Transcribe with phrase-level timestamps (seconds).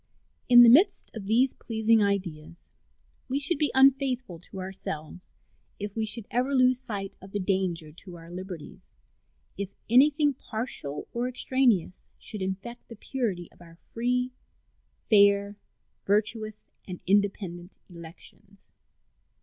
[0.49, 2.71] In the midst of these pleasing ideas
[3.29, 5.27] we should be unfaithful to ourselves
[5.77, 8.79] if we should ever lose sight of the danger to our liberties
[9.59, 14.31] if anything partial or extraneous should infect the purity of our free,
[15.07, 15.55] fair,
[16.05, 18.69] virtuous, and independent elections.